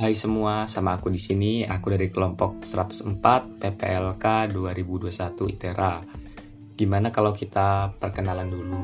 [0.00, 1.60] Hai semua, sama aku di sini.
[1.68, 5.12] Aku dari kelompok 104 PPLK 2021
[5.52, 6.00] ITERA.
[6.72, 8.80] Gimana kalau kita perkenalan dulu?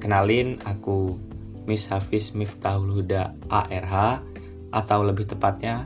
[0.00, 1.20] Kenalin, aku
[1.68, 4.24] Miss Hafiz Miftahul Huda ARH
[4.72, 5.84] atau lebih tepatnya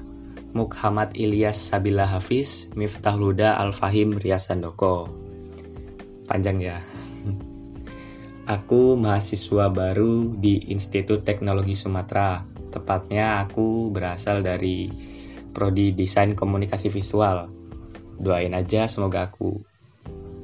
[0.55, 5.11] Muhammad Ilyas Sabila Hafiz Miftahul Huda Al-Fahim Riasandoko.
[6.31, 6.79] Panjang ya.
[8.55, 14.89] Aku mahasiswa baru di Institut Teknologi Sumatera Tepatnya aku berasal dari
[15.53, 17.53] prodi desain komunikasi visual.
[18.17, 19.61] Doain aja semoga aku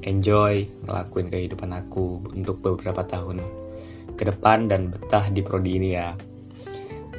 [0.05, 3.43] enjoy ngelakuin kehidupan aku untuk beberapa tahun
[4.15, 6.13] ke depan dan betah di prodi ini ya.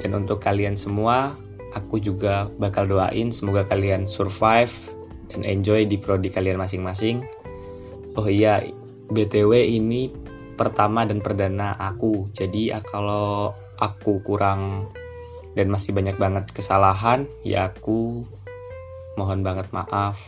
[0.01, 1.35] Dan untuk kalian semua,
[1.77, 4.73] aku juga bakal doain semoga kalian survive
[5.29, 7.21] dan enjoy di prodi kalian masing-masing.
[8.17, 8.65] Oh iya,
[9.13, 10.09] BTW ini
[10.57, 12.29] pertama dan perdana aku.
[12.33, 14.93] Jadi kalau aku kurang
[15.57, 18.23] dan masih banyak banget kesalahan, ya aku
[19.19, 20.21] mohon banget maaf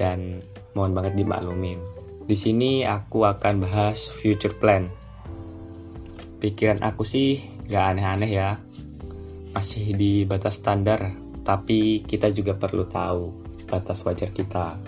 [0.00, 0.40] dan
[0.72, 1.82] mohon banget dimaklumin.
[2.24, 4.88] Di sini aku akan bahas future plan.
[6.38, 8.50] Pikiran aku sih gak aneh-aneh ya,
[9.52, 13.34] masih di batas standar, tapi kita juga perlu tahu
[13.66, 14.78] batas wajar kita.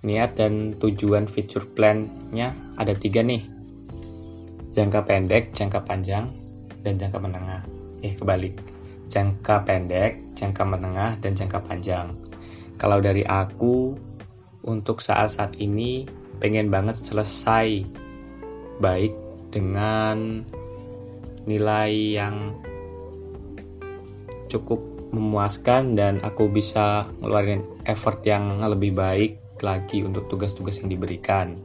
[0.00, 3.44] Niat dan tujuan future plan-nya ada tiga nih,
[4.72, 6.32] jangka pendek, jangka panjang,
[6.84, 7.62] dan jangka menengah.
[8.00, 8.56] Eh kebalik.
[9.10, 12.14] Jangka pendek, jangka menengah, dan jangka panjang.
[12.78, 13.98] Kalau dari aku,
[14.64, 16.04] untuk saat-saat ini
[16.40, 17.84] pengen banget selesai
[18.80, 19.12] baik
[19.52, 20.44] dengan
[21.44, 22.56] nilai yang
[24.48, 31.58] cukup memuaskan dan aku bisa ngeluarin effort yang lebih baik lagi untuk tugas-tugas yang diberikan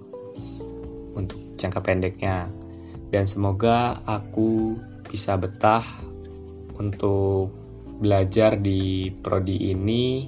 [1.16, 2.50] untuk jangka pendeknya.
[3.14, 4.76] Dan semoga aku
[5.09, 5.86] bisa betah
[6.75, 7.53] untuk
[8.00, 10.28] belajar di prodi ini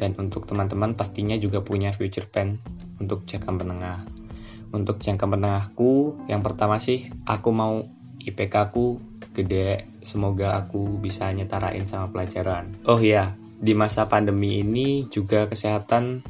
[0.00, 2.56] dan untuk teman-teman pastinya juga punya future plan
[2.98, 4.02] untuk jangka menengah.
[4.72, 7.84] Untuk jangka menengahku, yang pertama sih aku mau
[8.22, 8.96] IPK aku
[9.36, 12.80] gede, semoga aku bisa nyetarain sama pelajaran.
[12.88, 16.24] Oh iya, di masa pandemi ini juga kesehatan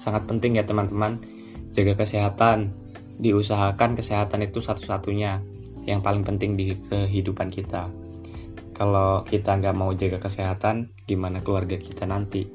[0.00, 1.20] sangat penting ya teman-teman.
[1.70, 2.72] Jaga kesehatan,
[3.20, 7.88] diusahakan kesehatan itu satu-satunya yang paling penting di kehidupan kita.
[8.76, 12.48] Kalau kita nggak mau jaga kesehatan gimana keluarga kita nanti?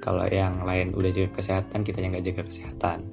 [0.00, 3.04] Kalau yang lain udah jaga kesehatan kita yang nggak jaga kesehatan.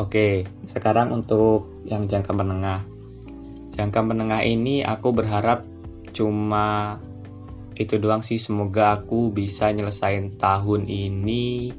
[0.00, 2.82] Oke sekarang untuk yang jangka menengah.
[3.70, 5.62] Jangka menengah ini aku berharap
[6.10, 6.98] cuma
[7.78, 8.36] itu doang sih.
[8.42, 11.70] Semoga aku bisa nyelesain tahun ini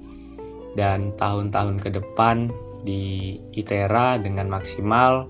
[0.80, 2.48] dan tahun-tahun ke depan
[2.82, 5.28] di ITERA dengan maksimal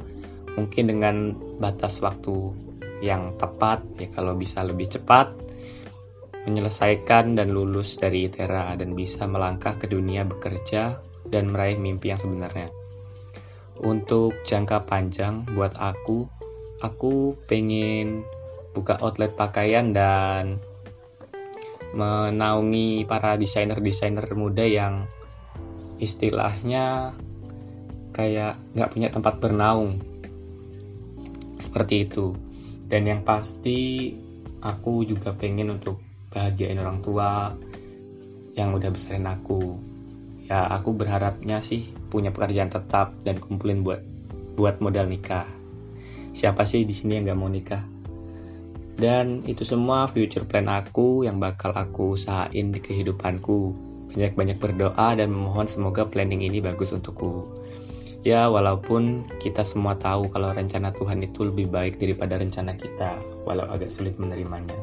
[0.60, 1.16] mungkin dengan
[1.60, 2.52] batas waktu
[3.02, 5.34] yang tepat ya kalau bisa lebih cepat
[6.46, 10.98] menyelesaikan dan lulus dari ITERA dan bisa melangkah ke dunia bekerja
[11.30, 12.74] dan meraih mimpi yang sebenarnya.
[13.82, 16.26] Untuk jangka panjang buat aku,
[16.82, 18.26] aku pengen
[18.74, 20.58] buka outlet pakaian dan
[21.94, 25.06] menaungi para desainer-desainer muda yang
[26.02, 27.14] istilahnya
[28.16, 30.11] kayak nggak punya tempat bernaung
[31.72, 32.36] seperti itu.
[32.92, 34.12] Dan yang pasti
[34.60, 37.56] aku juga pengen untuk bahagiain orang tua
[38.60, 39.80] yang udah besarin aku.
[40.52, 44.04] Ya aku berharapnya sih punya pekerjaan tetap dan kumpulin buat
[44.60, 45.48] buat modal nikah.
[46.36, 47.84] Siapa sih di sini yang gak mau nikah?
[49.00, 53.72] Dan itu semua future plan aku yang bakal aku usahain di kehidupanku.
[54.12, 57.48] Banyak-banyak berdoa dan memohon semoga planning ini bagus untukku
[58.22, 63.18] Ya, walaupun kita semua tahu kalau rencana Tuhan itu lebih baik daripada rencana kita,
[63.50, 64.78] walau agak sulit menerimanya.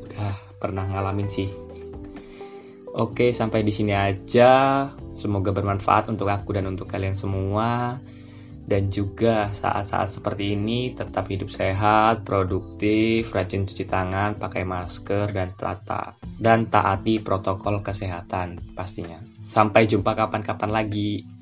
[0.00, 1.52] Udah pernah ngalamin sih.
[2.94, 4.86] Oke, sampai di sini aja.
[5.12, 8.00] Semoga bermanfaat untuk aku dan untuk kalian semua.
[8.64, 15.52] Dan juga saat-saat seperti ini tetap hidup sehat, produktif, rajin cuci tangan, pakai masker dan
[15.52, 19.20] tata dan taati protokol kesehatan pastinya.
[19.52, 21.33] Sampai jumpa kapan-kapan lagi.